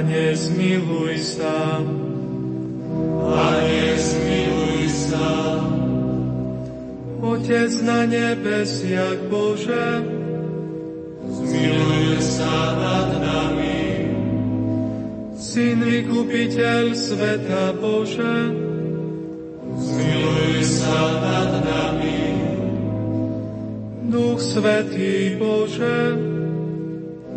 [0.00, 1.76] Pane, zmiluj sa.
[3.20, 5.28] Pane, zmiluj sa.
[7.20, 10.00] Otec na nebesiach Bože,
[11.20, 13.84] zmiluj sa nad nami.
[15.36, 18.56] Syn vykupiteľ sveta Bože,
[19.84, 22.24] zmiluj sa nad nami.
[24.08, 26.16] Duch Svetý Bože,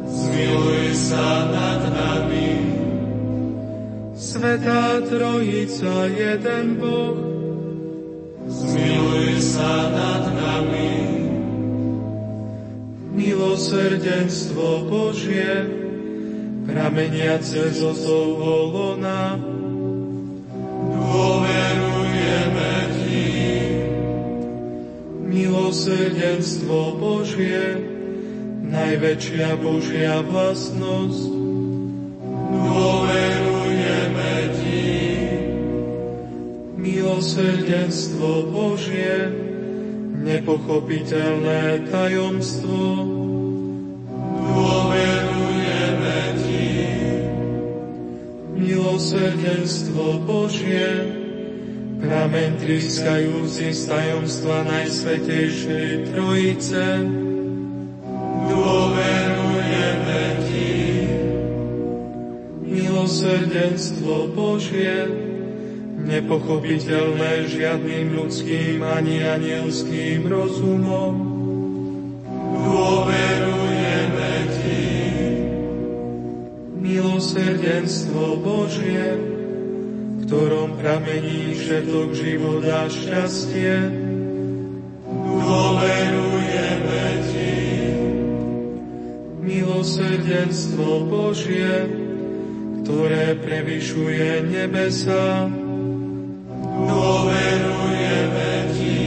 [0.07, 2.22] zmiluj sa nad nami.
[4.33, 7.13] Svetá Trojica, jeden Boh,
[8.49, 11.05] zmiluj sa nad nami.
[13.13, 15.69] Milosrdenstvo Božie,
[16.65, 19.37] prameniace zo svojho lona,
[20.97, 22.73] dôverujeme
[23.05, 23.29] Ti.
[25.29, 27.85] Milosrdenstvo Božie,
[28.65, 31.21] najväčšia Božia vlastnosť,
[32.49, 33.22] dôverujeme
[37.13, 39.29] Milosrdenstvo Božie,
[40.17, 43.05] nepochopiteľné tajomstvo,
[44.49, 46.73] dôverujeme Ti.
[48.57, 50.89] Milosrdenstvo Božie,
[52.01, 56.85] prameň trískajúci z tajomstva Najsvetejšej Trojice,
[58.49, 60.81] dôverujeme Ti.
[62.65, 65.29] Milosrdenstvo Božie,
[66.03, 71.13] nepochopiteľné žiadnym ľudským ani anielským rozumom,
[72.59, 74.83] dôverujeme Ti.
[76.83, 79.15] Milosrdenstvo Božie,
[80.27, 83.75] ktorom pramení všetok život a šťastie,
[85.07, 87.55] dôverujeme Ti.
[89.39, 91.87] Milosrdenstvo Božie,
[92.83, 95.47] ktoré prevyšuje nebesa,
[96.87, 99.01] dôverujeme Ti.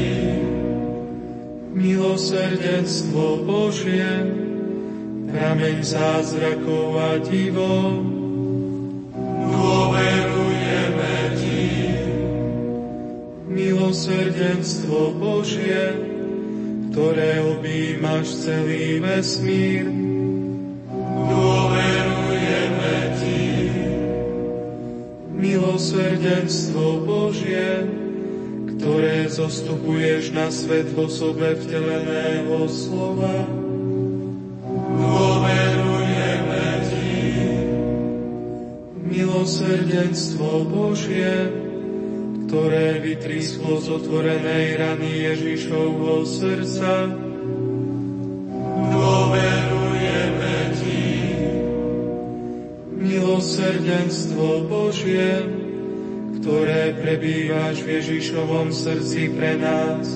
[1.76, 4.10] Milosrdenstvo Božie,
[5.32, 8.06] prameň zázrakov a divov,
[9.50, 11.68] dôverujeme Ti.
[13.50, 15.84] Milosrdenstvo Božie,
[16.92, 20.05] ktoré objímaš celý vesmír,
[26.26, 27.86] Milosrdenstvo Božie,
[28.74, 33.46] ktoré zostupuješ na svet v osobe vteleného slova,
[34.90, 37.22] dôverujeme Ti.
[39.06, 41.46] Milosrdenstvo Božie,
[42.50, 47.06] ktoré vytrísklo z otvorenej rany Ježišovho srdca,
[48.90, 51.06] dôverujeme Ti.
[52.98, 55.55] Milosrdenstvo Božie,
[56.46, 60.06] ktoré prebývaš v Ježišovom srdci pre nás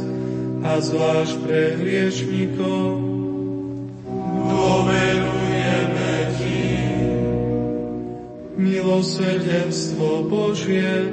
[0.62, 3.02] a zvlášť pre hriešnikov,
[4.46, 6.62] dôverujeme Ti.
[8.62, 11.10] Milosrdenstvo Božie,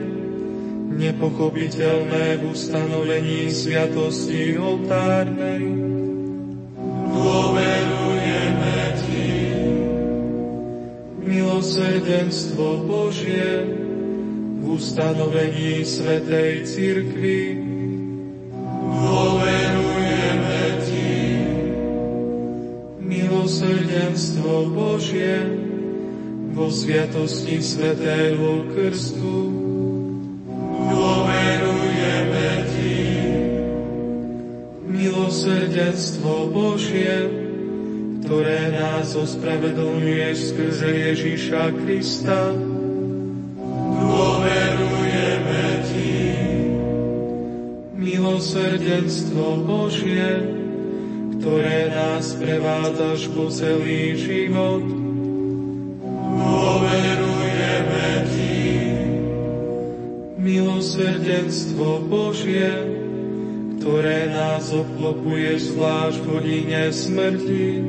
[0.94, 5.66] nepochopiteľné v ustanovení sviatosti oltárnej,
[7.10, 9.34] dôverujeme Ti.
[11.26, 13.87] milosrdenstvo Božie,
[14.68, 17.56] ustanovení Svetej Cirkvi,
[19.00, 21.16] dôverujeme Ti.
[23.00, 25.40] milosrdenstvo Božie,
[26.52, 29.38] vo sviatosti Svetého Krstu,
[30.92, 33.04] dôverujeme Ti.
[34.84, 37.16] milosrdenstvo Božie,
[38.28, 42.52] ktoré nás ospravedlňuje skrze Ježíša Krista,
[48.38, 50.30] milosrdenstvo Božie,
[51.42, 54.86] ktoré nás prevádzaš po celý život,
[56.38, 58.62] dôverujeme Ti.
[60.38, 62.70] milosrdenstvo Božie,
[63.82, 67.82] ktoré nás obklopuje zvlášť v hodine smrti,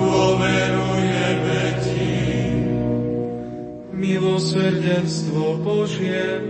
[0.00, 2.16] dôverujeme Ti.
[3.92, 6.40] milosrdenstvo Božie,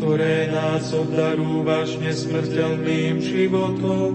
[0.00, 4.08] ktoré nás obdarúvaš nesmrteľným životom,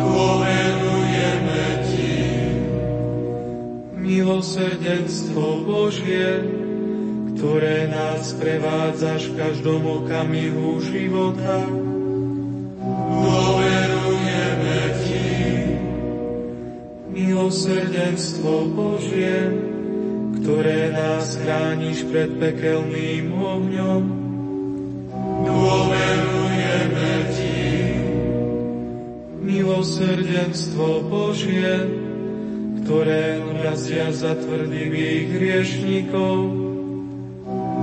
[0.00, 2.24] dôverujeme Ti.
[4.00, 6.40] milosrdenstvo Božie,
[7.36, 11.60] ktoré nás prevádzaš v každom okamihu života,
[13.20, 15.36] dôverujeme Ti.
[17.12, 19.52] milosrdenstvo Božie,
[20.40, 24.19] ktoré nás chrániš pred pekelným ohňom.
[29.80, 31.88] Milosrdenstvo Božie,
[32.84, 36.52] ktoré razia za tvrdivých hriešnikov.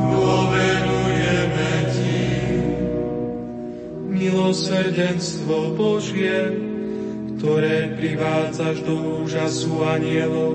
[0.06, 2.22] Dôverujeme Ti.
[4.14, 6.54] Milosrdenstvo Božie,
[7.42, 10.54] ktoré privádzaš do úžasu anielov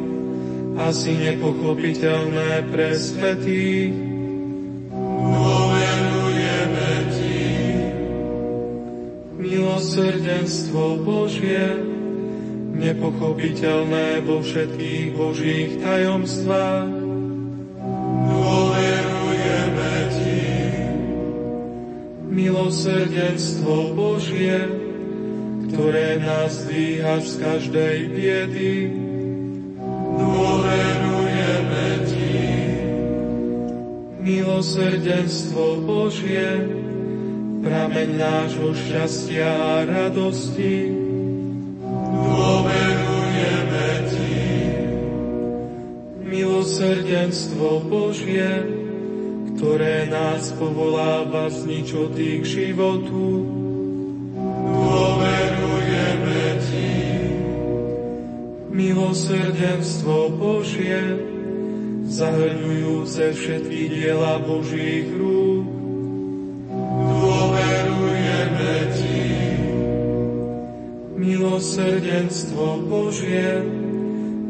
[0.78, 4.11] a si nepochopiteľné pre svetých.
[10.42, 11.70] Milosrdenstvo Božie,
[12.74, 16.90] nepochopiteľné vo všetkých Božích tajomstvách.
[18.26, 20.42] Dôverujeme Ti.
[22.26, 24.66] Milosrdenstvo Božie,
[25.70, 28.74] ktoré nás dvíhaš z každej biedy.
[30.18, 32.34] Dôverujeme Ti.
[34.18, 36.81] Milosrdenstvo Božie,
[37.62, 40.90] prameň nášho šťastia a radosti.
[42.12, 44.42] Dôverujeme Ti.
[46.26, 48.66] Milosrdenstvo Božie,
[49.54, 53.46] ktoré nás povoláva z ničoty k životu.
[54.66, 56.94] Dôverujeme Ti.
[58.74, 60.98] Milosrdenstvo Božie,
[62.10, 65.41] zahrňujúce všetky diela Božích rúk.
[71.62, 73.62] Milosrdenstvo Božie,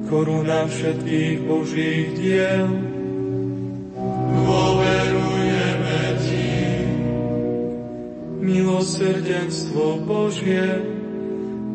[0.08, 2.72] koruna všetkých Božích diel.
[4.32, 6.56] Dôverujeme Ti.
[8.40, 10.64] Milosrdenstvo Božie,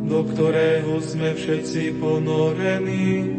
[0.10, 3.30] do ktorého sme všetci ponorení.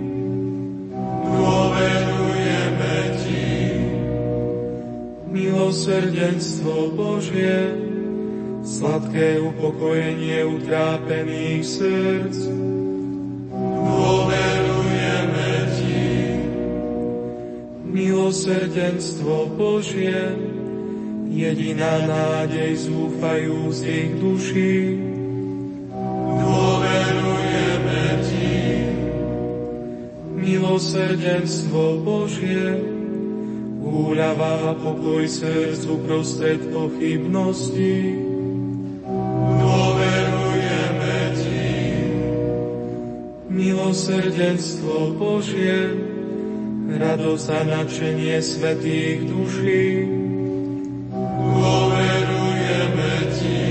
[1.34, 2.96] Dôverujeme
[3.26, 3.50] Ti.
[5.34, 7.87] Milosrdenstvo Božie,
[8.68, 12.36] sladké upokojenie utrápených srdc.
[13.88, 16.12] Dôverujeme Ti.
[17.88, 20.36] Milosrdenstvo Božie,
[21.32, 25.00] jediná nádej zúfajúcich duší.
[26.44, 28.60] Dôverujeme Ti.
[30.36, 32.84] Milosrdenstvo Božie,
[33.80, 38.27] úľava a pokoj srdcu prostred pochybností.
[43.88, 45.96] Milosrdenstvo Božie,
[46.92, 50.04] radosť a nadšenie svetých duší.
[51.32, 53.64] Dôverujeme Ti.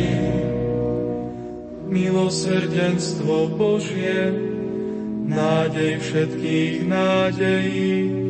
[1.85, 4.33] Milosrdenstvo Božie,
[5.29, 8.26] nádej všetkých nádejí.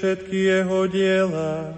[0.00, 1.76] Všetky jeho diela.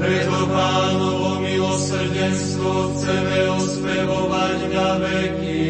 [0.00, 5.68] Preto Pánovo milosrdenstvo chceme ospevovať na veky.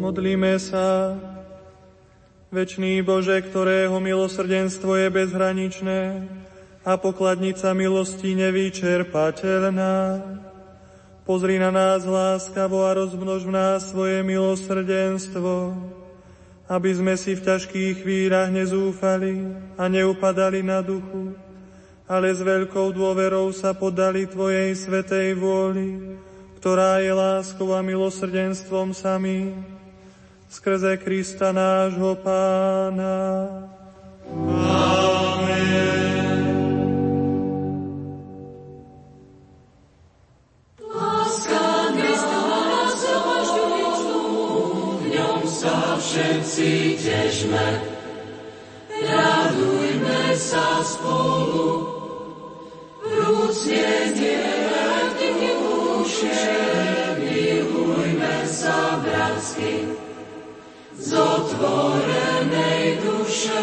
[0.00, 1.12] Modlíme sa.
[2.48, 6.00] Večný Bože, ktorého milosrdenstvo je bezhraničné
[6.88, 10.24] a pokladnica milosti nevyčerpateľná.
[11.28, 15.76] Pozri na nás láskavo a rozmnož v nás svoje milosrdenstvo,
[16.68, 19.40] aby sme si v ťažkých chvíľach nezúfali
[19.80, 21.32] a neupadali na duchu,
[22.04, 26.16] ale s veľkou dôverou sa podali Tvojej svetej vôli,
[26.60, 29.64] ktorá je láskou a milosrdenstvom samým
[30.48, 33.16] skrze Krista nášho Pána.
[34.28, 34.87] Amen.
[46.58, 47.68] Všetci težme,
[48.98, 51.86] radujme sa spolu,
[52.98, 54.42] vrúcne nie
[55.54, 56.34] duše,
[57.14, 59.86] milujme sa bratsky,
[60.98, 63.62] z otvorenej duše,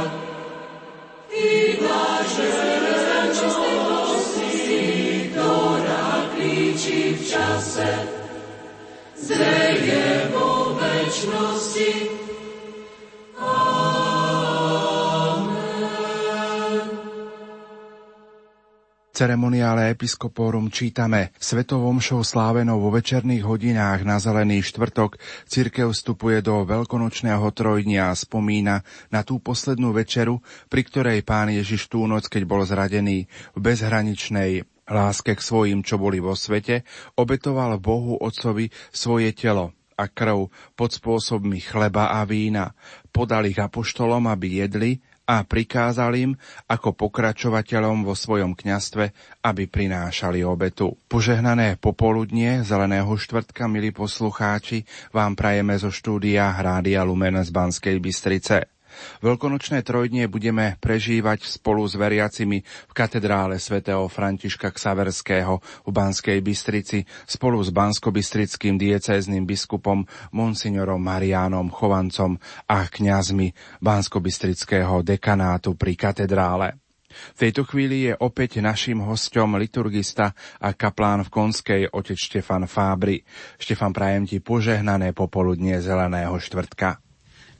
[19.21, 26.65] ceremoniále episkopórum čítame Svetovom šou slávenou vo večerných hodinách na Zelený štvrtok cirkev vstupuje do
[26.65, 28.81] veľkonočného trojdnia a spomína
[29.13, 30.41] na tú poslednú večeru,
[30.73, 36.01] pri ktorej pán Ježiš tú noc, keď bol zradený v bezhraničnej láske k svojim, čo
[36.01, 36.81] boli vo svete,
[37.13, 39.69] obetoval Bohu Otcovi svoje telo
[40.01, 42.73] a krv pod spôsobmi chleba a vína.
[43.13, 44.97] Podal ich apoštolom, aby jedli
[45.31, 46.31] a prikázal im
[46.67, 49.15] ako pokračovateľom vo svojom kňastve,
[49.47, 50.99] aby prinášali obetu.
[51.07, 54.83] Požehnané popoludnie zeleného štvrtka, milí poslucháči,
[55.15, 58.80] vám prajeme zo štúdia Rádia Lumen z Banskej Bystrice.
[59.21, 67.03] Veľkonočné trojdnie budeme prežívať spolu s veriacimi v katedrále svätého Františka Ksaverského v Banskej Bystrici
[67.29, 72.37] spolu s banskobystrickým diecézným biskupom monsignorom Mariánom Chovancom
[72.69, 76.81] a kňazmi Banskobystrického dekanátu pri katedrále.
[77.11, 80.31] V tejto chvíli je opäť našim hostom liturgista
[80.63, 83.19] a kaplán v Konskej otec Štefan Fábry.
[83.59, 87.10] Štefan, prajem ti požehnané popoludnie zeleného štvrtka.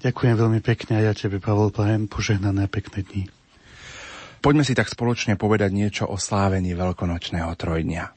[0.02, 3.24] Ďakujem veľmi pekne a ja tebe, Pavol, prajem požehnané pekné dni.
[4.42, 8.10] Poďme si tak spoločne povedať niečo o slávení veľkonočného trojdnia.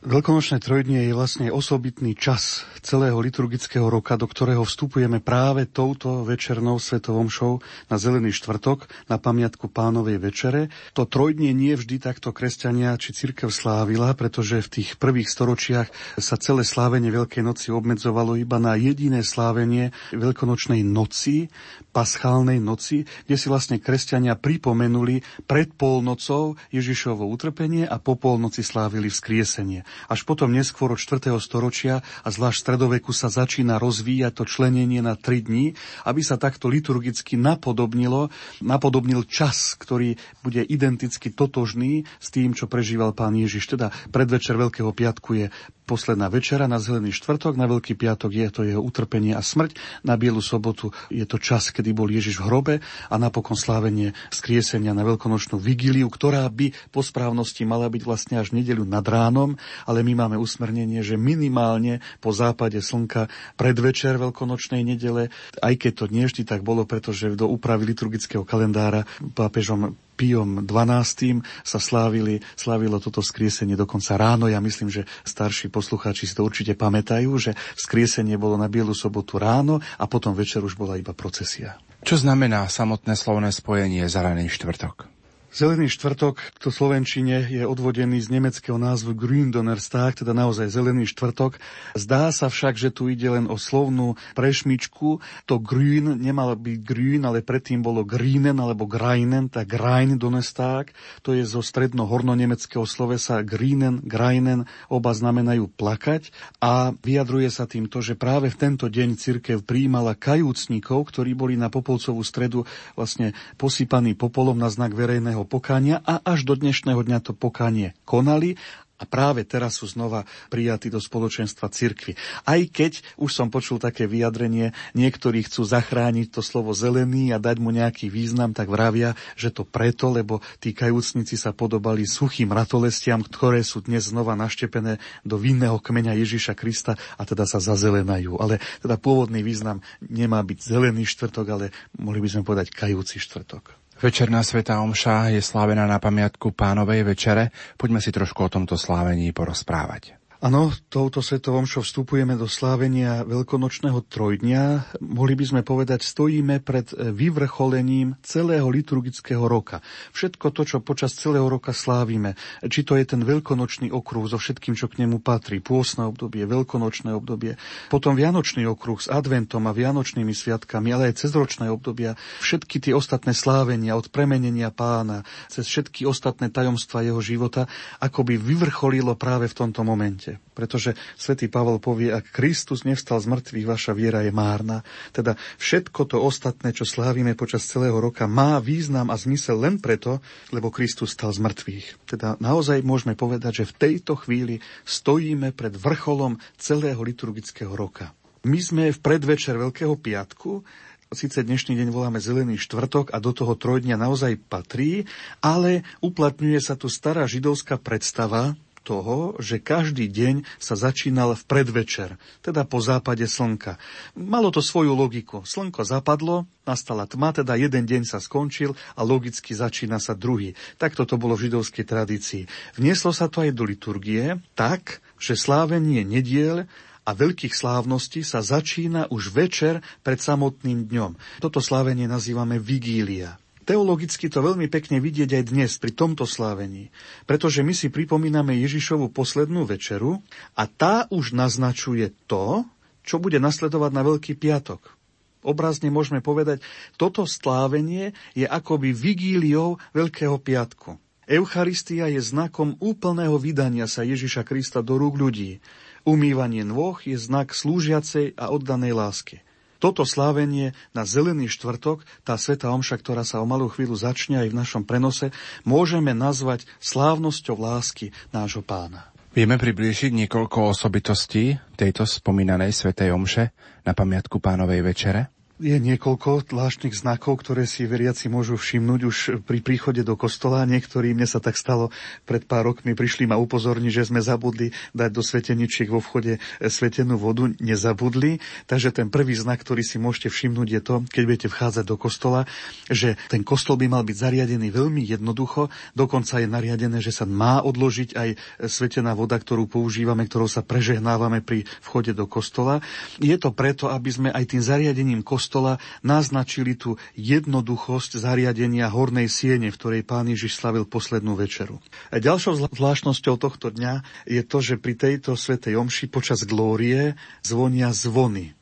[0.00, 6.80] Veľkonočné trojdnie je vlastne osobitný čas celého liturgického roka, do ktorého vstupujeme práve touto večernou
[6.80, 7.60] svetovom show
[7.92, 10.72] na Zelený štvrtok, na pamiatku pánovej večere.
[10.96, 16.36] To trojdnie nie vždy takto kresťania či cirkev slávila, pretože v tých prvých storočiach sa
[16.40, 21.52] celé slávenie Veľkej noci obmedzovalo iba na jediné slávenie Veľkonočnej noci,
[21.94, 29.12] paschálnej noci, kde si vlastne kresťania pripomenuli pred polnocou Ježišovo utrpenie a po polnoci slávili
[29.12, 29.69] vzkriesenie.
[30.10, 31.30] Až potom neskôr od 4.
[31.38, 36.66] storočia a zvlášť stredoveku sa začína rozvíjať to členenie na 3 dní, aby sa takto
[36.66, 43.78] liturgicky napodobnilo, napodobnil čas, ktorý bude identicky totožný s tým, čo prežíval pán Ježiš.
[43.78, 45.46] Teda predvečer Veľkého piatku je
[45.90, 49.74] posledná večera, na Zelený štvrtok, na Veľký piatok je to jeho utrpenie a smrť,
[50.06, 52.74] na Bielu sobotu je to čas, kedy bol Ježiš v hrobe
[53.10, 58.54] a napokon slávenie skriesenia na veľkonočnú vigíliu, ktorá by po správnosti mala byť vlastne až
[58.54, 63.26] nedeľu nad ránom, ale my máme usmernenie, že minimálne po západe slnka
[63.58, 69.02] predvečer veľkonočnej nedele, aj keď to nie vždy tak bolo, pretože do úpravy liturgického kalendára
[69.34, 71.40] pápežom Piom 12.
[71.64, 74.52] sa slávili, slávilo toto skriesenie dokonca ráno.
[74.52, 79.40] Ja myslím, že starší poslucháči si to určite pamätajú, že skriesenie bolo na Bielu sobotu
[79.40, 81.80] ráno a potom večer už bola iba procesia.
[82.04, 85.19] Čo znamená samotné slovné spojenie Zelený štvrtok?
[85.50, 91.58] Zelený štvrtok to slovenčine je odvodený z nemeckého názvu Gründonnerstag, teda naozaj zelený štvrtok.
[91.98, 95.18] Zdá sa však, že tu ide len o slovnú prešmičku.
[95.50, 100.94] To grün nemalo byť grün, ale predtým bolo Grünen alebo Greinen, tak Grein-Donnerstag.
[101.26, 106.30] To je zo stredno-horno-nemeckého slovesa Grünen, Greinen, oba znamenajú plakať
[106.62, 111.58] a vyjadruje sa tým to, že práve v tento deň cirkev príjmala kajúcnikov, ktorí boli
[111.58, 112.62] na Popolcovú stredu
[112.94, 118.56] vlastne posypaní popolom na znak verejného pokania a až do dnešného dňa to pokanie konali
[119.00, 122.20] a práve teraz sú znova prijatí do spoločenstva cirkvy.
[122.44, 127.56] Aj keď už som počul také vyjadrenie, niektorí chcú zachrániť to slovo zelený a dať
[127.64, 133.24] mu nejaký význam, tak vravia, že to preto, lebo tí kajúcnici sa podobali suchým ratolestiam,
[133.24, 138.36] ktoré sú dnes znova naštepené do vinného kmeňa Ježiša Krista a teda sa zazelenajú.
[138.36, 141.66] Ale teda pôvodný význam nemá byť zelený štvrtok, ale
[141.96, 143.79] mohli by sme povedať kajúci štvrtok.
[144.00, 147.52] Večerná Sveta Omša je slávená na pamiatku pánovej večere.
[147.76, 150.19] Poďme si trošku o tomto slávení porozprávať.
[150.40, 154.96] Áno, touto svetovom čo vstupujeme do slávenia veľkonočného trojdňa.
[155.04, 159.84] Mohli by sme povedať, stojíme pred vyvrcholením celého liturgického roka.
[160.16, 164.72] Všetko to, čo počas celého roka slávime, či to je ten veľkonočný okruh so všetkým,
[164.80, 167.60] čo k nemu patrí, pôsne obdobie, veľkonočné obdobie,
[167.92, 173.36] potom vianočný okruh s adventom a vianočnými sviatkami, ale aj cezročné obdobia, všetky tie ostatné
[173.36, 175.20] slávenia od premenenia pána,
[175.52, 177.68] cez všetky ostatné tajomstva jeho života,
[178.00, 180.48] ako by vyvrcholilo práve v tomto momente živote.
[180.54, 184.84] Pretože svätý Pavol povie, ak Kristus nevstal z mŕtvych, vaša viera je márna.
[185.10, 190.20] Teda všetko to ostatné, čo slávime počas celého roka, má význam a zmysel len preto,
[190.52, 191.86] lebo Kristus stal z mŕtvych.
[192.04, 198.12] Teda naozaj môžeme povedať, že v tejto chvíli stojíme pred vrcholom celého liturgického roka.
[198.44, 200.64] My sme v predvečer Veľkého piatku,
[201.10, 205.10] Sice dnešný deň voláme Zelený štvrtok a do toho trojdňa naozaj patrí,
[205.42, 212.16] ale uplatňuje sa tu stará židovská predstava, toho, že každý deň sa začínal v predvečer,
[212.40, 213.76] teda po západe slnka.
[214.16, 215.44] Malo to svoju logiku.
[215.44, 220.56] Slnko zapadlo, nastala tma, teda jeden deň sa skončil a logicky začína sa druhý.
[220.76, 222.42] Takto to bolo v židovskej tradícii.
[222.76, 226.68] Vnieslo sa to aj do liturgie tak, že slávenie nediel
[227.04, 231.42] a veľkých slávností sa začína už večer pred samotným dňom.
[231.42, 233.39] Toto slávenie nazývame vigília.
[233.70, 236.90] Teologicky to veľmi pekne vidieť aj dnes pri tomto slávení,
[237.22, 240.18] pretože my si pripomíname Ježišovu poslednú večeru
[240.58, 242.66] a tá už naznačuje to,
[243.06, 244.98] čo bude nasledovať na Veľký piatok.
[245.46, 246.66] Obrazne môžeme povedať,
[246.98, 250.98] toto slávenie je akoby vigíliou Veľkého piatku.
[251.30, 255.62] Eucharistia je znakom úplného vydania sa Ježiša Krista do rúk ľudí.
[256.02, 259.46] Umývanie nôh je znak slúžiacej a oddanej lásky.
[259.80, 264.52] Toto slávenie na Zelený štvrtok, tá sveta omša, ktorá sa o malú chvíľu začne aj
[264.52, 265.32] v našom prenose,
[265.64, 269.08] môžeme nazvať slávnosťou lásky nášho pána.
[269.32, 273.56] Vieme priblížiť niekoľko osobitostí tejto spomínanej svetej omše
[273.88, 275.39] na pamiatku pánovej večere?
[275.60, 280.64] Je niekoľko zvláštnych znakov, ktoré si veriaci môžu všimnúť už pri príchode do kostola.
[280.64, 281.92] Niektorí, mne sa tak stalo
[282.24, 287.20] pred pár rokmi, prišli ma upozorniť, že sme zabudli dať do sveteničiek vo vchode svetenú
[287.20, 287.52] vodu.
[287.60, 288.40] Nezabudli.
[288.64, 292.48] Takže ten prvý znak, ktorý si môžete všimnúť, je to, keď budete vchádzať do kostola,
[292.88, 295.68] že ten kostol by mal byť zariadený veľmi jednoducho.
[295.92, 298.28] Dokonca je nariadené, že sa má odložiť aj
[298.64, 302.80] svetená voda, ktorú používame, ktorou sa prežehnávame pri vchode do kostola.
[303.20, 309.26] Je to preto, aby sme aj tým zariadením kostola kostola naznačili tú jednoduchosť zariadenia hornej
[309.26, 311.82] siene, v ktorej pán Ježiš slavil poslednú večeru.
[312.14, 317.90] A ďalšou zvláštnosťou tohto dňa je to, že pri tejto svetej omši počas glórie zvonia
[317.90, 318.54] zvony.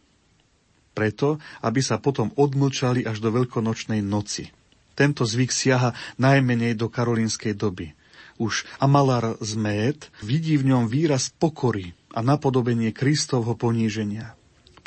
[0.96, 4.48] Preto, aby sa potom odmlčali až do veľkonočnej noci.
[4.96, 7.92] Tento zvyk siaha najmenej do karolínskej doby.
[8.40, 14.37] Už Amalar z Mét vidí v ňom výraz pokory a napodobenie Kristovho poníženia.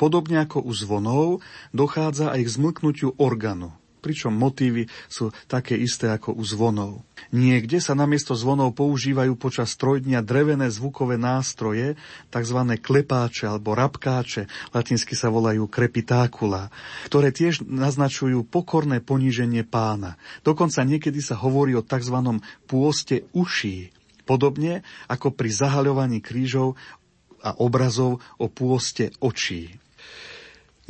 [0.02, 3.70] Podobne ako u zvonov dochádza aj k zmlknutiu organu,
[4.02, 7.06] pričom motívy sú také isté ako u zvonov.
[7.30, 11.94] Niekde sa namiesto zvonov používajú počas trojdňa drevené zvukové nástroje,
[12.34, 12.58] tzv.
[12.82, 16.74] klepáče alebo rabkáče, latinsky sa volajú krepitákula,
[17.06, 20.18] ktoré tiež naznačujú pokorné poníženie pána.
[20.42, 22.42] Dokonca niekedy sa hovorí o tzv.
[22.66, 23.94] pôste uší,
[24.26, 26.74] podobne ako pri zahaľovaní krížov
[27.38, 29.81] a obrazov o pôste očí.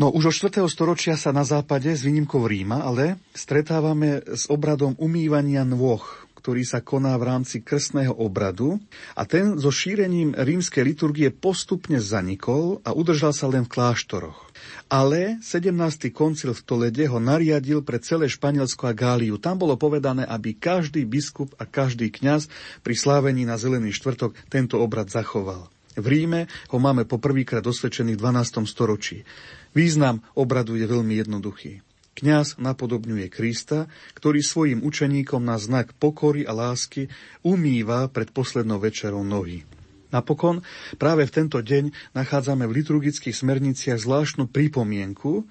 [0.03, 0.67] No už od 4.
[0.67, 6.03] storočia sa na západe, s výnimkou Ríma, ale stretávame s obradom umývania nôh,
[6.43, 8.83] ktorý sa koná v rámci krstného obradu
[9.15, 14.51] a ten so šírením rímskej liturgie postupne zanikol a udržal sa len v kláštoroch.
[14.91, 15.71] Ale 17.
[16.11, 19.39] koncil v Tolede ho nariadil pre celé Španielsko a Gáliu.
[19.39, 22.51] Tam bolo povedané, aby každý biskup a každý kňaz
[22.83, 25.71] pri slávení na Zelený štvrtok tento obrad zachoval.
[25.93, 28.65] V Ríme ho máme poprvýkrát osvedčený v 12.
[28.65, 29.29] storočí.
[29.77, 31.85] Význam obradu je veľmi jednoduchý.
[32.13, 37.09] Kňaz napodobňuje Krista, ktorý svojim učeníkom na znak pokory a lásky
[37.41, 39.65] umýva pred poslednou večerou nohy.
[40.13, 40.61] Napokon
[41.01, 45.49] práve v tento deň nachádzame v liturgických smerniciach zvláštnu pripomienku,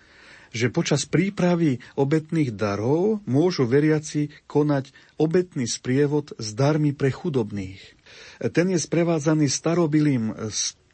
[0.54, 7.82] že počas prípravy obetných darov môžu veriaci konať obetný sprievod s darmi pre chudobných.
[8.52, 10.34] Ten je sprevádzaný starobilým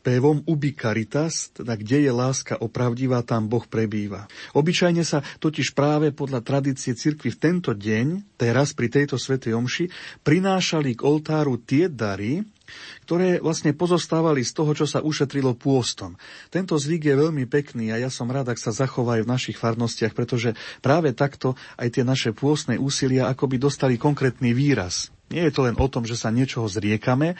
[0.07, 4.31] spevom ubi caritas, teda kde je láska opravdivá, tam Boh prebýva.
[4.55, 9.91] Obyčajne sa totiž práve podľa tradície cirkvi v tento deň, teraz pri tejto svetej omši,
[10.23, 12.47] prinášali k oltáru tie dary,
[13.03, 16.15] ktoré vlastne pozostávali z toho, čo sa ušetrilo pôstom.
[16.55, 20.15] Tento zvyk je veľmi pekný a ja som rád, ak sa zachovajú v našich farnostiach,
[20.15, 25.11] pretože práve takto aj tie naše pôstne úsilia akoby dostali konkrétny výraz.
[25.27, 27.35] Nie je to len o tom, že sa niečoho zriekame,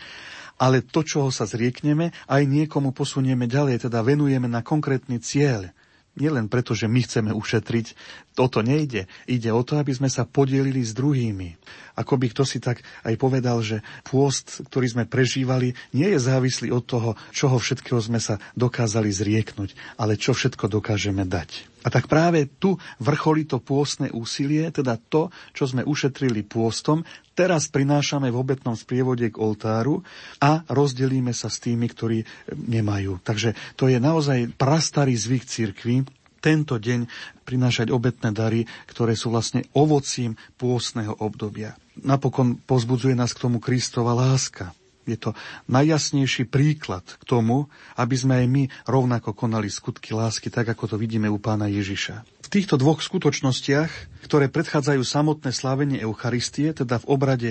[0.58, 5.70] ale to, čoho sa zriekneme, aj niekomu posunieme ďalej, teda venujeme na konkrétny cieľ.
[6.18, 7.94] Nielen preto, že my chceme ušetriť,
[8.38, 9.10] toto nejde.
[9.26, 11.58] Ide o to, aby sme sa podielili s druhými.
[11.98, 16.70] Ako by kto si tak aj povedal, že pôst, ktorý sme prežívali, nie je závislý
[16.70, 21.66] od toho, čoho všetkého sme sa dokázali zrieknúť, ale čo všetko dokážeme dať.
[21.82, 27.02] A tak práve tu vrcholí to pôstne úsilie, teda to, čo sme ušetrili pôstom,
[27.34, 30.06] teraz prinášame v obetnom sprievode k oltáru
[30.38, 32.22] a rozdelíme sa s tými, ktorí
[32.54, 33.24] nemajú.
[33.26, 36.06] Takže to je naozaj prastarý zvyk cirkvi,
[36.48, 37.12] tento deň
[37.44, 41.76] prinášať obetné dary, ktoré sú vlastne ovocím pôstneho obdobia.
[42.00, 44.72] Napokon pozbudzuje nás k tomu Kristova láska.
[45.04, 45.36] Je to
[45.68, 47.68] najjasnejší príklad k tomu,
[48.00, 52.24] aby sme aj my rovnako konali skutky lásky, tak ako to vidíme u pána Ježiša.
[52.44, 57.50] V týchto dvoch skutočnostiach, ktoré predchádzajú samotné slávenie Eucharistie, teda v obrade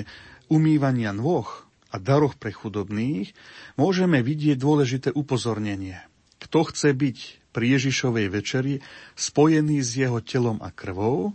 [0.49, 1.49] umývania nôh
[1.93, 3.37] a daroch pre chudobných,
[3.77, 6.01] môžeme vidieť dôležité upozornenie.
[6.41, 8.75] Kto chce byť pri Ježišovej večeri
[9.17, 11.33] spojený s jeho telom a krvou,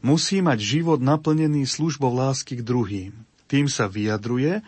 [0.00, 3.12] musí mať život naplnený službou lásky k druhým.
[3.44, 4.64] Tým sa vyjadruje,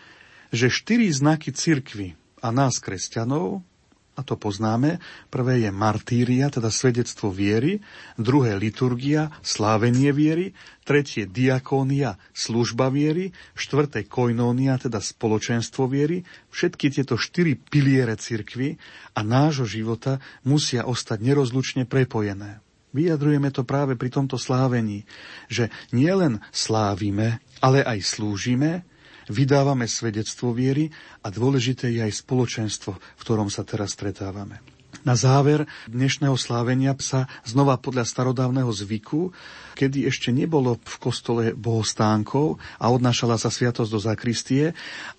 [0.52, 2.12] že štyri znaky cirkvy
[2.44, 3.64] a nás, kresťanov,
[4.12, 5.00] a to poznáme,
[5.32, 7.80] prvé je martíria, teda svedectvo viery,
[8.20, 10.52] druhé liturgia, slávenie viery,
[10.84, 16.28] tretie diakónia, služba viery, štvrté koinónia, teda spoločenstvo viery.
[16.52, 18.76] Všetky tieto štyri piliere cirkvy
[19.16, 22.60] a nášho života musia ostať nerozlučne prepojené.
[22.92, 25.08] Vyjadrujeme to práve pri tomto slávení,
[25.48, 28.84] že nielen slávime, ale aj slúžime,
[29.32, 30.92] vydávame svedectvo viery
[31.24, 34.60] a dôležité je aj spoločenstvo, v ktorom sa teraz stretávame.
[35.02, 39.32] Na záver dnešného slávenia sa znova podľa starodávneho zvyku,
[39.74, 44.64] kedy ešte nebolo v kostole bohostánkov a odnášala sa sviatosť do zakristie,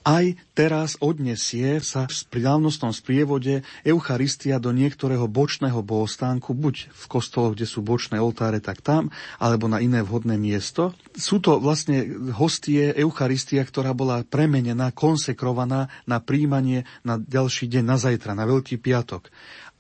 [0.06, 7.58] aj teraz odnesie sa v správnostnom sprievode Eucharistia do niektorého bočného bohostánku, buď v kostoloch,
[7.58, 9.10] kde sú bočné oltáre, tak tam,
[9.42, 10.94] alebo na iné vhodné miesto.
[11.18, 17.98] Sú to vlastne hostie Eucharistia, ktorá bola premenená, konsekrovaná na príjmanie na ďalší deň, na
[17.98, 19.34] zajtra, na Veľký piatok.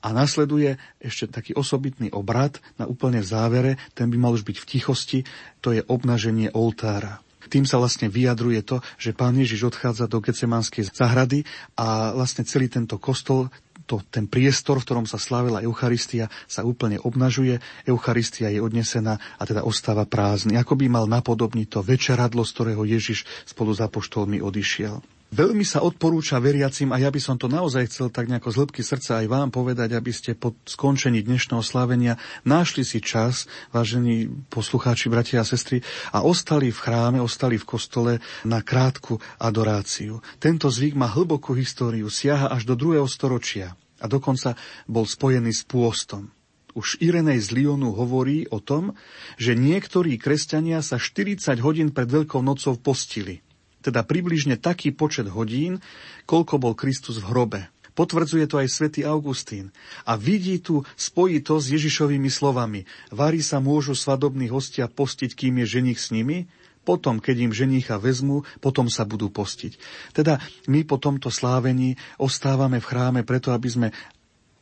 [0.04, 4.58] A nasleduje ešte taký osobitný obrad na úplne v závere, ten by mal už byť
[4.68, 5.20] tichosti,
[5.64, 7.24] to je obnaženie oltára.
[7.52, 11.46] Tým sa vlastne vyjadruje to, že pán Ježiš odchádza do Gecemanskej zahrady
[11.78, 13.52] a vlastne celý tento kostol
[13.84, 19.44] to, ten priestor, v ktorom sa slávila Eucharistia, sa úplne obnažuje, Eucharistia je odnesená a
[19.44, 20.56] teda ostáva prázdny.
[20.56, 25.04] Ako by mal napodobniť to večeradlo, z ktorého Ježiš spolu s apoštolmi odišiel.
[25.34, 28.82] Veľmi sa odporúča veriacim a ja by som to naozaj chcel tak nejako z hĺbky
[28.86, 35.10] srdca aj vám povedať, aby ste po skončení dnešného slávenia našli si čas, vážení poslucháči,
[35.10, 35.82] bratia a sestry,
[36.14, 40.22] a ostali v chráme, ostali v kostole na krátku adoráciu.
[40.38, 44.54] Tento zvyk má hlbokú históriu, siaha až do druhého storočia a dokonca
[44.86, 46.30] bol spojený s pôstom.
[46.78, 48.94] Už Irenej z Lyonu hovorí o tom,
[49.42, 53.42] že niektorí kresťania sa 40 hodín pred Veľkou nocou postili–
[53.84, 55.84] teda približne taký počet hodín,
[56.24, 57.62] koľko bol Kristus v hrobe.
[57.94, 59.70] Potvrdzuje to aj svätý Augustín.
[60.02, 62.90] A vidí tu spojito s Ježišovými slovami.
[63.14, 66.50] Vári sa môžu svadobní hostia postiť, kým je ženich s nimi,
[66.84, 69.80] potom, keď im ženicha vezmu, potom sa budú postiť.
[70.12, 73.88] Teda my po tomto slávení ostávame v chráme preto, aby sme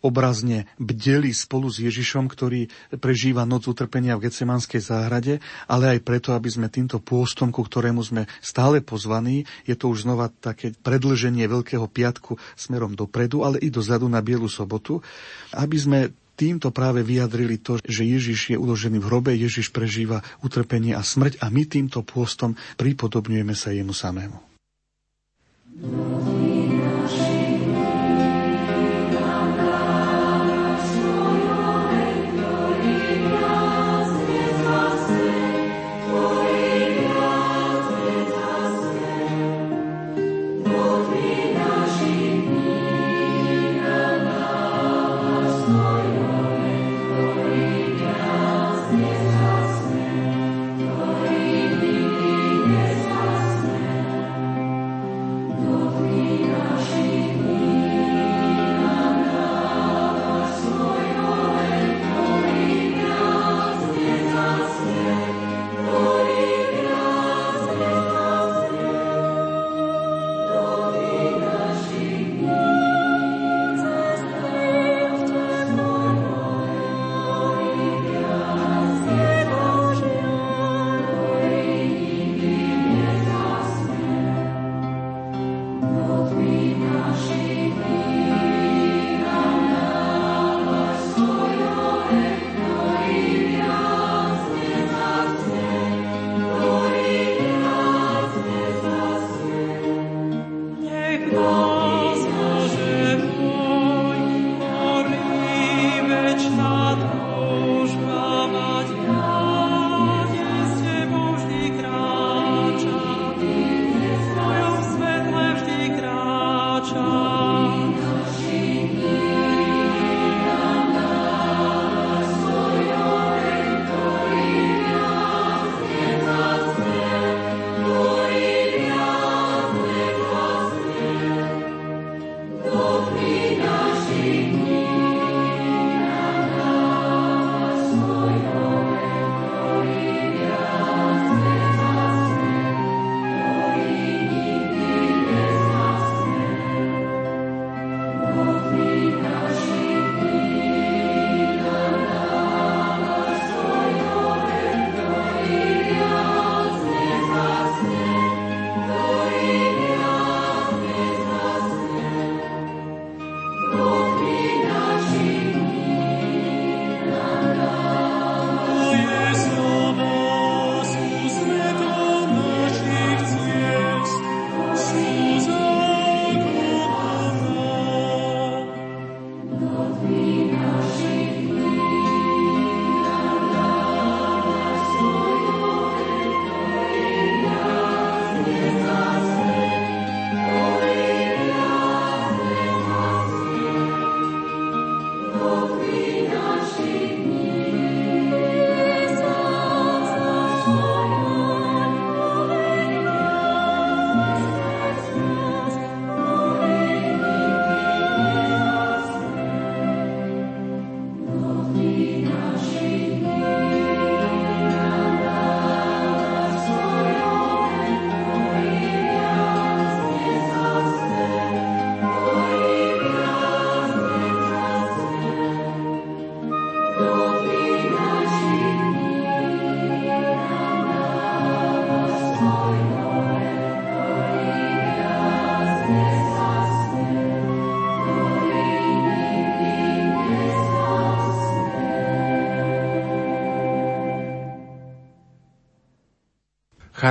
[0.01, 6.33] obrazne bdeli spolu s Ježišom, ktorý prežíva noc utrpenia v Gecemanskej záhrade, ale aj preto,
[6.33, 11.45] aby sme týmto pôstom, ku ktorému sme stále pozvaní, je to už znova také predlženie
[11.45, 14.99] Veľkého piatku smerom dopredu, ale i dozadu na Bielu sobotu,
[15.53, 15.99] aby sme
[16.41, 21.37] týmto práve vyjadrili to, že Ježiš je uložený v hrobe, Ježiš prežíva utrpenie a smrť
[21.37, 24.41] a my týmto pôstom pripodobňujeme sa jemu samému.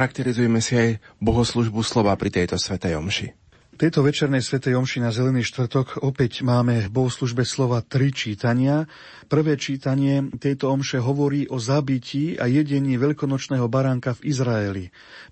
[0.01, 3.37] Charakterizujeme si aj bohoslužbu slova pri tejto svetej omši.
[3.77, 8.89] Tejto večernej svetej omši na Zelený štvrtok opäť máme v bohoslužbe slova tri čítania.
[9.29, 14.85] Prvé čítanie tejto omše hovorí o zabití a jedení veľkonočného baránka v Izraeli.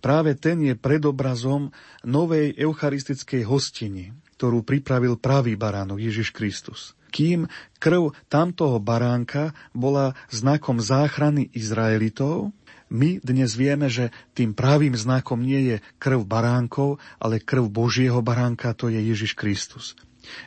[0.05, 1.73] Práve ten je predobrazom
[2.05, 7.49] novej eucharistickej hostiny, ktorú pripravil pravý baránok Ježiš Kristus kým
[7.81, 12.53] krv tamtoho baránka bola znakom záchrany Izraelitov,
[12.89, 18.73] my dnes vieme, že tým pravým znakom nie je krv baránkov, ale krv Božieho baránka,
[18.73, 19.97] to je Ježiš Kristus.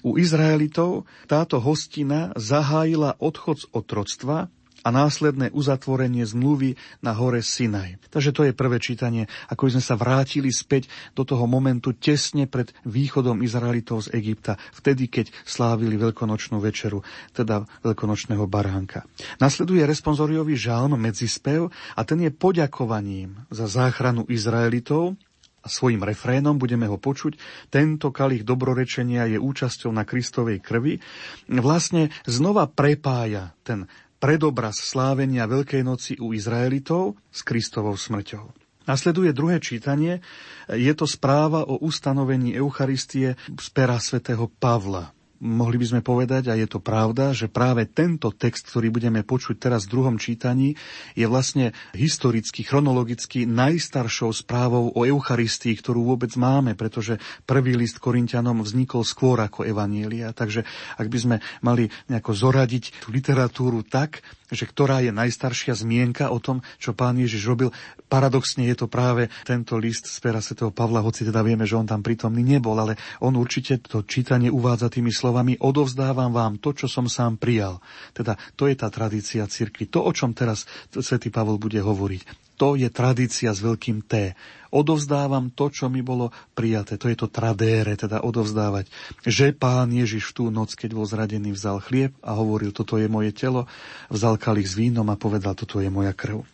[0.06, 8.02] U Izraelitov táto hostina zahájila odchod z otroctva a následné uzatvorenie zmluvy na hore Sinaj.
[8.10, 12.74] Takže to je prvé čítanie, ako sme sa vrátili späť do toho momentu tesne pred
[12.86, 19.06] východom Izraelitov z Egypta, vtedy, keď slávili veľkonočnú večeru, teda veľkonočného baránka.
[19.38, 25.16] Nasleduje responsoriový žalm medzispev a ten je poďakovaním za záchranu Izraelitov
[25.62, 27.38] a svojim refrénom, budeme ho počuť,
[27.70, 30.98] tento kalich dobrorečenia je účasťou na Kristovej krvi,
[31.46, 33.86] vlastne znova prepája ten
[34.22, 38.54] predobraz slávenia Veľkej noci u Izraelitov s Kristovou smrťou.
[38.86, 40.22] Nasleduje druhé čítanie,
[40.70, 45.10] je to správa o ustanovení Eucharistie z pera svätého Pavla
[45.42, 49.58] mohli by sme povedať, a je to pravda, že práve tento text, ktorý budeme počuť
[49.58, 50.78] teraz v druhom čítaní,
[51.18, 57.18] je vlastne historicky, chronologicky najstaršou správou o Eucharistii, ktorú vôbec máme, pretože
[57.50, 60.30] prvý list Korintianom vznikol skôr ako Evanielia.
[60.32, 60.62] Takže
[61.02, 64.22] ak by sme mali nejako zoradiť tú literatúru tak,
[64.52, 67.72] že ktorá je najstaršia zmienka o tom, čo pán Ježiš robil.
[68.12, 71.88] Paradoxne je to práve tento list z pera svätého Pavla, hoci teda vieme, že on
[71.88, 76.92] tam prítomný nebol, ale on určite to čítanie uvádza tými slovami odovzdávam vám to, čo
[76.92, 77.80] som sám prijal.
[78.12, 79.88] Teda to je tá tradícia cirkvi.
[79.90, 82.51] To, o čom teraz svätý Pavol bude hovoriť.
[82.62, 84.38] To je tradícia s veľkým T.
[84.70, 86.94] Odovzdávam to, čo mi bolo prijaté.
[87.02, 88.86] To je to tradére, teda odovzdávať.
[89.26, 93.34] Že pán Ježiš tú noc, keď bol zradený, vzal chlieb a hovoril, toto je moje
[93.34, 93.66] telo,
[94.14, 96.46] vzal kalich s vínom a povedal, toto je moja krv.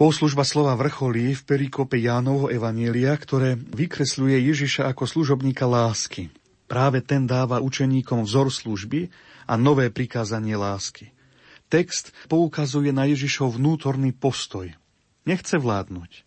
[0.00, 6.32] Poslužba slova vrcholí v perikope Jánovho Evanielia, ktoré vykresľuje Ježiša ako služobníka lásky.
[6.64, 9.12] Práve ten dáva učeníkom vzor služby
[9.44, 11.12] a nové prikázanie lásky.
[11.68, 14.72] Text poukazuje na Ježišov vnútorný postoj–
[15.24, 16.24] Nechce vládnuť,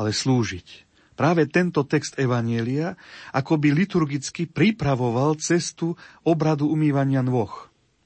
[0.00, 0.88] ale slúžiť.
[1.12, 2.96] Práve tento text Evanielia
[3.36, 5.92] by liturgicky pripravoval cestu
[6.24, 7.52] obradu umývania nôh.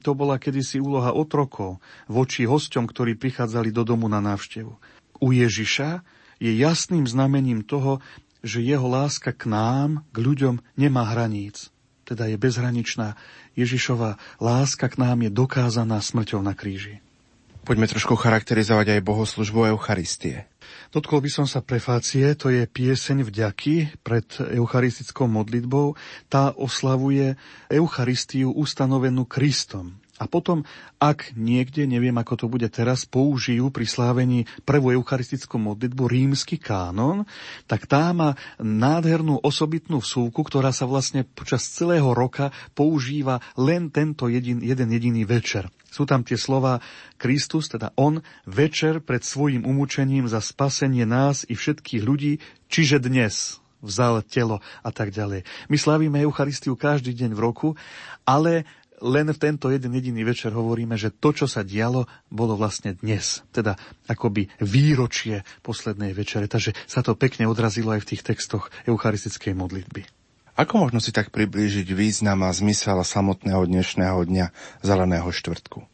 [0.02, 1.78] To bola kedysi úloha otrokov
[2.10, 4.74] voči hosťom, ktorí prichádzali do domu na návštevu.
[5.22, 6.02] U Ježiša
[6.42, 8.02] je jasným znamením toho,
[8.44, 11.72] že jeho láska k nám, k ľuďom, nemá hraníc.
[12.04, 13.16] Teda je bezhraničná.
[13.56, 17.00] Ježišova láska k nám je dokázaná smrťou na kríži.
[17.64, 20.44] Poďme trošku charakterizovať aj bohoslužbu Eucharistie.
[20.92, 25.96] Dotkol by som sa prefácie, to je pieseň vďaky pred eucharistickou modlitbou.
[26.28, 27.40] Tá oslavuje
[27.72, 30.03] Eucharistiu ustanovenú Kristom.
[30.22, 30.62] A potom,
[31.02, 37.26] ak niekde, neviem ako to bude teraz, použijú pri slávení prvú eucharistickú modlitbu rímsky kánon,
[37.66, 44.30] tak tá má nádhernú osobitnú súku, ktorá sa vlastne počas celého roka používa len tento
[44.30, 45.66] jedin, jeden jediný večer.
[45.90, 46.78] Sú tam tie slova
[47.18, 52.38] Kristus, teda On, večer pred svojim umúčením za spasenie nás i všetkých ľudí,
[52.70, 55.44] čiže dnes vzal telo a tak ďalej.
[55.68, 57.68] My slavíme Eucharistiu každý deň v roku,
[58.24, 58.64] ale
[59.04, 63.44] len v tento jeden jediný večer hovoríme, že to, čo sa dialo, bolo vlastne dnes.
[63.52, 63.76] Teda
[64.08, 66.48] akoby výročie poslednej večere.
[66.48, 70.02] Takže sa to pekne odrazilo aj v tých textoch eucharistickej modlitby.
[70.54, 74.46] Ako možno si tak priblížiť význam a zmysel samotného dnešného dňa
[74.86, 75.93] Zeleného štvrtku?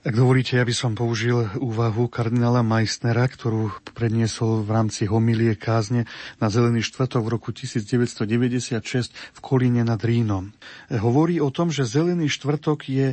[0.00, 6.08] Ak dovolíte, ja by som použil úvahu kardinála Meissnera, ktorú predniesol v rámci homilie kázne
[6.40, 8.80] na Zelený štvrtok v roku 1996
[9.12, 10.56] v Kolíne nad Rínom.
[10.88, 13.06] Hovorí o tom, že Zelený štvrtok je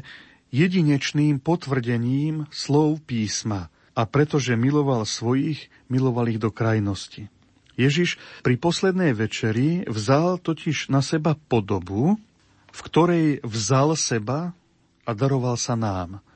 [0.55, 7.27] jedinečným potvrdením slov písma a pretože miloval svojich, miloval ich do krajnosti.
[7.75, 8.15] Ježiš
[8.47, 12.15] pri poslednej večeri vzal totiž na seba podobu,
[12.71, 14.55] v ktorej vzal seba
[15.03, 16.23] a daroval sa nám–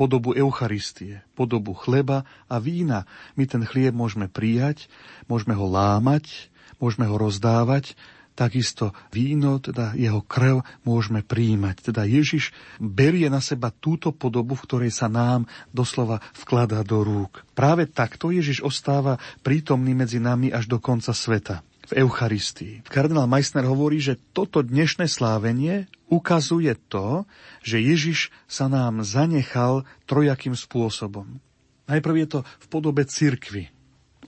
[0.00, 3.04] podobu Eucharistie, podobu chleba a vína.
[3.36, 4.88] My ten chlieb môžeme prijať,
[5.28, 6.48] môžeme ho lámať,
[6.80, 7.92] môžeme ho rozdávať,
[8.32, 11.92] takisto víno, teda jeho krv, môžeme príjmať.
[11.92, 15.44] Teda Ježiš berie na seba túto podobu, v ktorej sa nám
[15.76, 17.44] doslova vkladá do rúk.
[17.52, 21.60] Práve takto Ježiš ostáva prítomný medzi nami až do konca sveta
[21.90, 22.86] v Eucharistii.
[22.86, 27.26] Kardinál Meissner hovorí, že toto dnešné slávenie ukazuje to,
[27.66, 31.42] že Ježiš sa nám zanechal trojakým spôsobom.
[31.90, 33.74] Najprv je to v podobe cirkvy.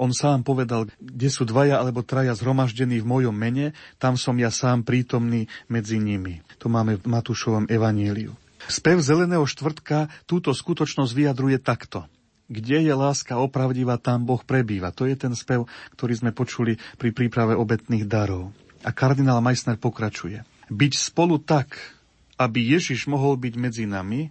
[0.02, 4.50] On sám povedal, kde sú dvaja alebo traja zhromaždení v mojom mene, tam som ja
[4.50, 6.42] sám prítomný medzi nimi.
[6.58, 8.34] To máme v Matúšovom evaníliu.
[8.66, 12.10] Spev Zeleného štvrtka túto skutočnosť vyjadruje takto.
[12.52, 14.92] Kde je láska opravdivá, tam Boh prebýva.
[14.92, 15.64] To je ten spev,
[15.96, 18.52] ktorý sme počuli pri príprave obetných darov.
[18.84, 20.44] A kardinál Meissner pokračuje.
[20.68, 21.80] Byť spolu tak,
[22.36, 24.28] aby Ježiš mohol byť medzi nami,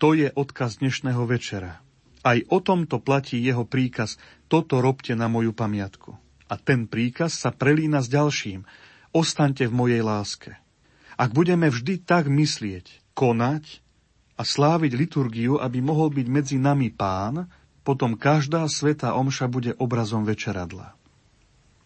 [0.00, 1.84] to je odkaz dnešného večera.
[2.24, 4.16] Aj o tomto platí jeho príkaz,
[4.48, 6.16] toto robte na moju pamiatku.
[6.48, 8.64] A ten príkaz sa prelína s ďalším,
[9.12, 10.56] ostaňte v mojej láske.
[11.20, 13.81] Ak budeme vždy tak myslieť, konať
[14.42, 17.46] a sláviť liturgiu, aby mohol byť medzi nami pán,
[17.86, 20.98] potom každá sveta omša bude obrazom večeradla.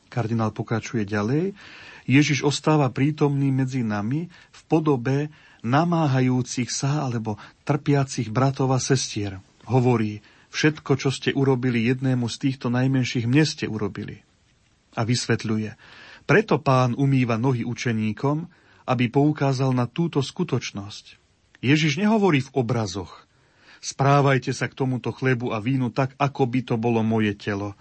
[0.09, 1.53] Kardinál pokračuje ďalej.
[2.09, 5.29] Ježiš ostáva prítomný medzi nami v podobe
[5.61, 7.37] namáhajúcich sa alebo
[7.69, 9.37] trpiacich bratov a sestier,
[9.69, 14.25] hovorí, všetko, čo ste urobili jednému z týchto najmenších, mne ste urobili.
[14.97, 15.77] A vysvetľuje,
[16.25, 18.49] preto pán umýva nohy učeníkom,
[18.89, 21.26] aby poukázal na túto skutočnosť.
[21.65, 23.27] Ježiš nehovorí v obrazoch.
[23.81, 27.77] Správajte sa k tomuto chlebu a vínu tak, ako by to bolo moje telo.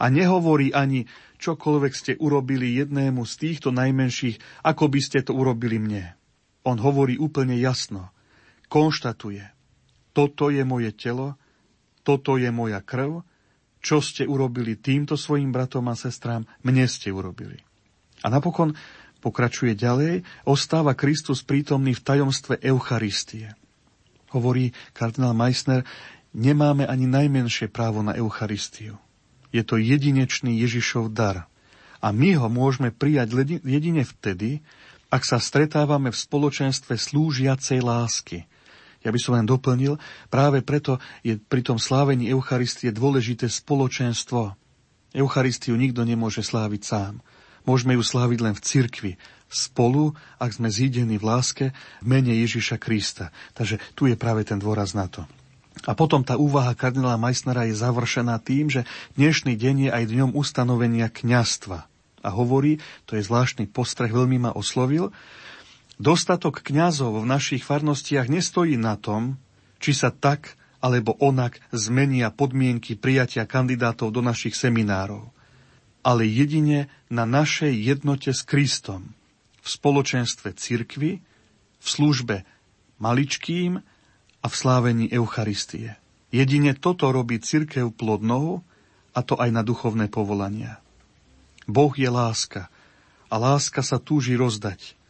[0.00, 1.04] A nehovorí ani,
[1.40, 6.16] čokoľvek ste urobili jednému z týchto najmenších, ako by ste to urobili mne.
[6.64, 8.12] On hovorí úplne jasno.
[8.70, 9.44] Konštatuje,
[10.16, 11.36] toto je moje telo,
[12.06, 13.24] toto je moja krv,
[13.80, 17.60] čo ste urobili týmto svojim bratom a sestrám, mne ste urobili.
[18.20, 18.76] A napokon
[19.20, 23.52] pokračuje ďalej, ostáva Kristus prítomný v tajomstve Eucharistie.
[24.32, 25.84] Hovorí kardinál Meissner,
[26.32, 28.96] nemáme ani najmenšie právo na Eucharistiu.
[29.52, 31.46] Je to jedinečný Ježišov dar.
[32.00, 34.64] A my ho môžeme prijať jedine vtedy,
[35.12, 38.38] ak sa stretávame v spoločenstve slúžiacej lásky–
[39.00, 39.96] ja by som len doplnil,
[40.28, 44.52] práve preto je pri tom slávení Eucharistie dôležité spoločenstvo.
[45.16, 47.14] Eucharistiu nikto nemôže sláviť sám.
[47.68, 49.12] Môžeme ju sláviť len v cirkvi,
[49.50, 51.66] spolu, ak sme zídení v láske,
[52.00, 53.34] v mene Ježiša Krista.
[53.58, 55.26] Takže tu je práve ten dôraz na to.
[55.88, 58.86] A potom tá úvaha kardinála Meissnera je završená tým, že
[59.18, 61.88] dnešný deň je aj dňom ustanovenia kňastva.
[62.20, 65.10] A hovorí, to je zvláštny postreh, veľmi ma oslovil,
[66.00, 69.36] Dostatok kňazov v našich farnostiach nestojí na tom,
[69.84, 75.28] či sa tak alebo onak zmenia podmienky prijatia kandidátov do našich seminárov,
[76.00, 79.12] ale jedine na našej jednote s Kristom,
[79.60, 81.20] v spoločenstve cirkvy,
[81.80, 82.48] v službe
[83.00, 83.80] maličkým
[84.40, 86.00] a v slávení Eucharistie.
[86.32, 88.64] Jedine toto robí cirkev plodnou,
[89.10, 90.78] a to aj na duchovné povolania.
[91.66, 92.70] Boh je láska
[93.26, 94.80] a láska sa túži rozdať–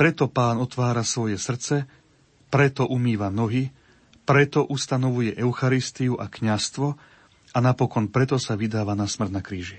[0.00, 1.84] preto pán otvára svoje srdce,
[2.48, 3.68] preto umýva nohy,
[4.24, 6.96] preto ustanovuje Eucharistiu a kňastvo
[7.52, 9.76] a napokon preto sa vydáva na smrť na kríži.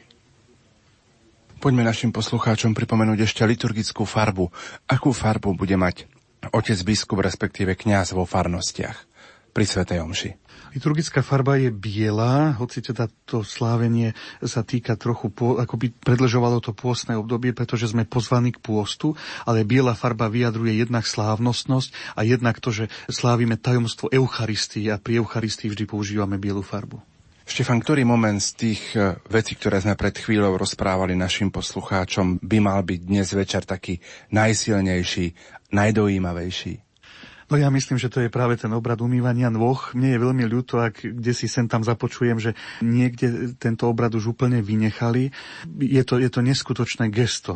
[1.62, 4.49] Poďme našim poslucháčom pripomenúť ešte liturgickú farbu.
[4.89, 6.09] Akú farbu bude mať
[6.49, 8.97] otec biskup, respektíve kňaz vo farnostiach
[9.53, 10.30] pri Svetej Omši?
[10.74, 16.74] Liturgická farba je biela, hoci teda to slávenie sa týka trochu, ako by predlžovalo to
[16.74, 19.14] pôstne obdobie, pretože sme pozvaní k pôstu,
[19.45, 25.22] ale biela farba vyjadruje jednak slávnostnosť a jednak to, že slávime tajomstvo Eucharistii a pri
[25.22, 27.11] Eucharistii vždy používame bielu farbu.
[27.51, 32.57] Štefan, ktorý moment z tých e, vecí, ktoré sme pred chvíľou rozprávali našim poslucháčom, by
[32.63, 33.99] mal byť dnes večer taký
[34.31, 35.35] najsilnejší,
[35.75, 36.90] najdojímavejší?
[37.51, 39.91] No ja myslím, že to je práve ten obrad umývania nôh.
[39.91, 44.31] Mne je veľmi ľúto, ak kde si sem tam započujem, že niekde tento obrad už
[44.31, 45.35] úplne vynechali.
[45.83, 47.51] Je to, je to neskutočné gesto.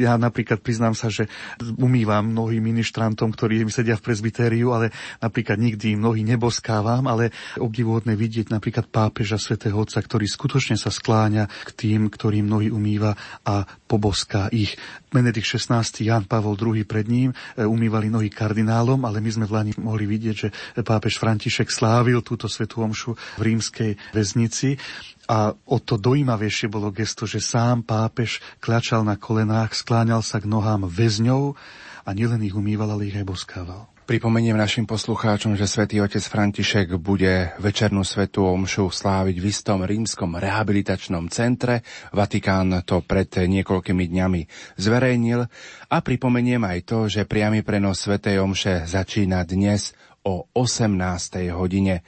[0.00, 1.28] Ja napríklad priznám sa, že
[1.76, 7.28] umývam mnohým ministrantom, ktorí sedia v prezbitériu, ale napríklad nikdy im nohy neboskávam, ale
[7.60, 13.12] obdivuhodné vidieť napríklad pápeža svätého Otca, ktorý skutočne sa skláňa k tým, ktorým nohy umýva
[13.44, 14.80] a poboská ich.
[15.12, 19.54] Benedikt XVI, Jan Pavol II pred ním e, umývali nohy kardinálom, ale my sme v
[19.54, 20.48] Lani mohli vidieť, že
[20.82, 24.76] pápež František slávil túto svetú omšu v rímskej väznici.
[25.24, 30.50] A o to dojímavejšie bolo gesto, že sám pápež klačal na kolenách, skláňal sa k
[30.50, 31.56] nohám väzňov
[32.04, 33.93] a nielen ich umýval, ale ich aj boskával.
[34.04, 40.36] Pripomeniem našim poslucháčom, že svätý otec František bude večernú svetú omšu sláviť v istom rímskom
[40.36, 41.80] rehabilitačnom centre.
[42.12, 44.40] Vatikán to pred niekoľkými dňami
[44.76, 45.48] zverejnil
[45.88, 51.48] a pripomeniem aj to, že priamy prenos svetej omše začína dnes o 18.
[51.56, 52.04] hodine.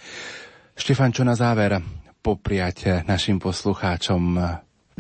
[0.76, 1.80] Štefan, čo na záver
[2.20, 4.36] popriať našim poslucháčom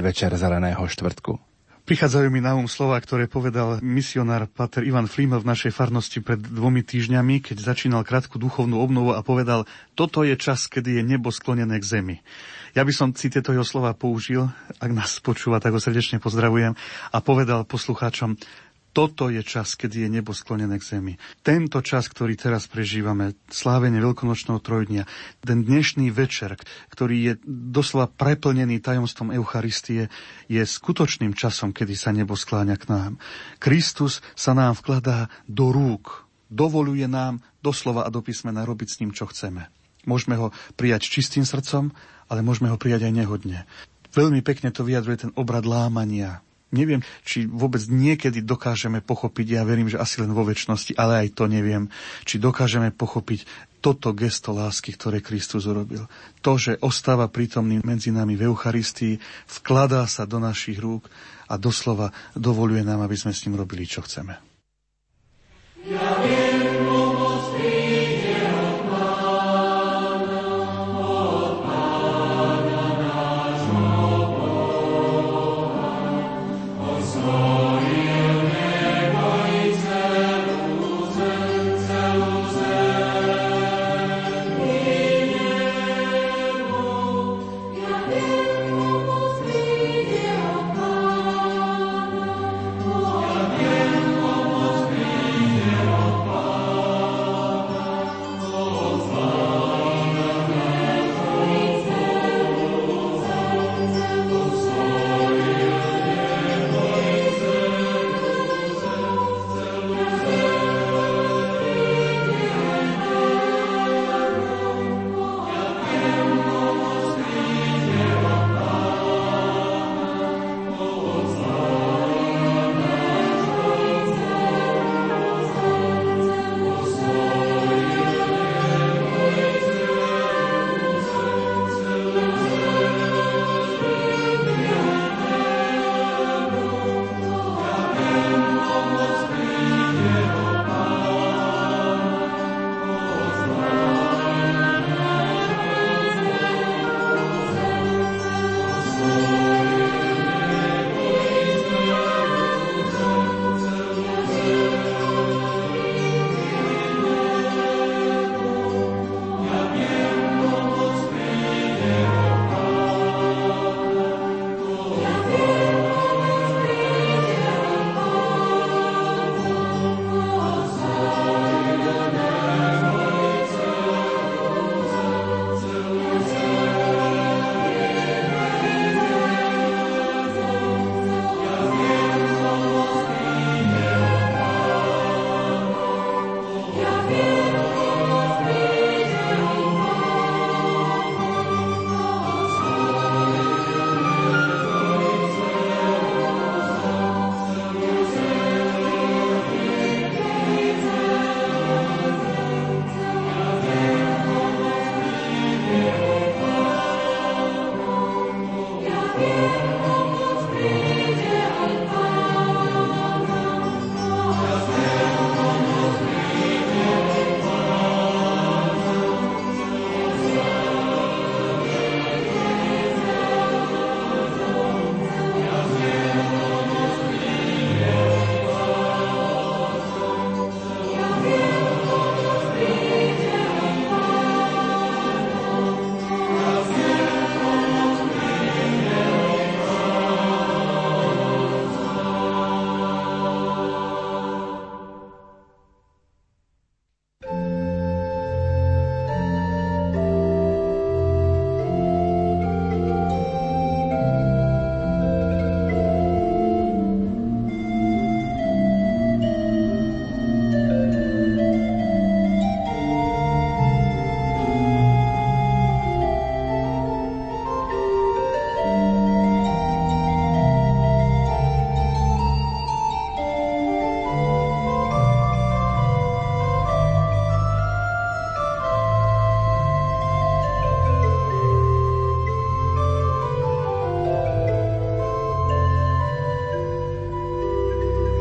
[0.00, 1.55] večer zeleného štvrtku?
[1.86, 6.42] Prichádzajú mi na um slova, ktoré povedal misionár Pater Ivan Flímel v našej farnosti pred
[6.42, 11.30] dvomi týždňami, keď začínal krátku duchovnú obnovu a povedal, toto je čas, kedy je nebo
[11.30, 12.16] sklonené k zemi.
[12.74, 14.50] Ja by som si tieto jeho slova použil,
[14.82, 16.74] ak nás počúva, tak ho srdečne pozdravujem,
[17.14, 18.34] a povedal poslucháčom,
[18.96, 21.20] toto je čas, kedy je nebo sklonené k zemi.
[21.44, 25.04] Tento čas, ktorý teraz prežívame, slávenie Veľkonočného trojdnia,
[25.44, 26.56] ten dnešný večer,
[26.88, 30.08] ktorý je doslova preplnený tajomstvom Eucharistie,
[30.48, 33.12] je skutočným časom, kedy sa nebo skláňa k nám.
[33.60, 39.12] Kristus sa nám vkladá do rúk, dovoluje nám doslova a do písmena robiť s ním,
[39.12, 39.68] čo chceme.
[40.08, 41.92] Môžeme ho prijať čistým srdcom,
[42.32, 43.68] ale môžeme ho prijať aj nehodne.
[44.16, 49.86] Veľmi pekne to vyjadruje ten obrad lámania, Neviem, či vôbec niekedy dokážeme pochopiť, ja verím,
[49.86, 51.86] že asi len vo väčšnosti, ale aj to neviem,
[52.26, 53.46] či dokážeme pochopiť
[53.78, 56.10] toto gesto lásky, ktoré Kristus urobil.
[56.42, 61.06] To, že ostáva prítomný medzi nami v Eucharistii, vkladá sa do našich rúk
[61.46, 64.34] a doslova dovoluje nám, aby sme s ním robili, čo chceme.
[65.86, 66.45] Ja viem,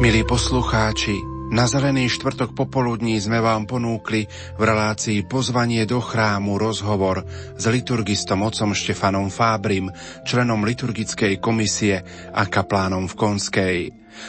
[0.05, 1.17] Milí poslucháči,
[1.49, 7.25] Na zelený štvrtok popoludní sme vám ponúkli v relácii pozvanie do chrámu rozhovor
[7.57, 9.89] s liturgistom otcom Štefanom Fábrim,
[10.21, 13.77] členom liturgickej komisie a kaplánom v Konskej.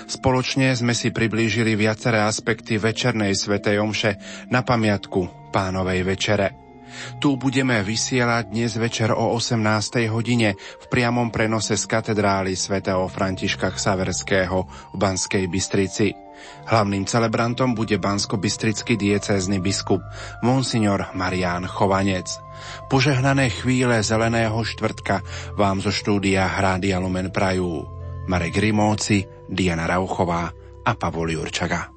[0.09, 4.17] Spoločne sme si priblížili viaceré aspekty večernej svetej omše
[4.49, 6.66] na pamiatku pánovej večere.
[7.19, 10.09] Tu budeme vysielať dnes večer o 18.
[10.13, 16.27] hodine v priamom prenose z katedrály svätého Františka Xaverského v Banskej Bystrici.
[16.67, 20.03] Hlavným celebrantom bude bansko-bystrický diecézny biskup
[20.45, 22.29] Monsignor Marián Chovanec.
[22.91, 25.23] Požehnané chvíle zeleného štvrtka
[25.55, 27.87] vám zo štúdia Hrádia Lumen Prajú.
[28.27, 30.51] Marek Rimóci, Diana Rauchová
[30.83, 31.95] a Pavol Jurčaga.